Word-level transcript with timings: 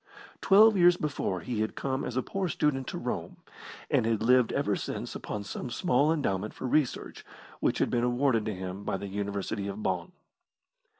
Twelve 0.41 0.75
years 0.75 0.97
before 0.97 1.41
he 1.41 1.61
had 1.61 1.75
come 1.75 2.03
as 2.03 2.17
a 2.17 2.23
poor 2.23 2.47
student 2.49 2.87
to 2.87 2.97
Rome, 2.97 3.37
and 3.87 4.07
had 4.07 4.23
lived 4.23 4.51
ever 4.51 4.75
since 4.75 5.13
upon 5.13 5.43
some 5.43 5.69
small 5.69 6.11
endowment 6.11 6.55
for 6.55 6.65
research 6.65 7.23
which 7.59 7.77
had 7.77 7.91
been 7.91 8.03
awarded 8.03 8.43
to 8.45 8.55
him 8.55 8.83
by 8.83 8.97
the 8.97 9.05
University 9.07 9.67
of 9.67 9.83
Bonn. 9.83 10.11